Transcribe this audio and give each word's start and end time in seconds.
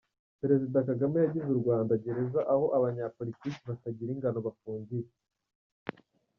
-Perezida 0.17 0.77
Kagame 0.89 1.17
yagize 1.19 1.47
u 1.51 1.59
Rwanda 1.61 1.93
gereza 2.03 2.39
aho 2.53 2.65
abanyapolitiki 2.77 3.61
batagira 3.69 4.09
ingano 4.15 4.39
bafungiye 4.45 5.07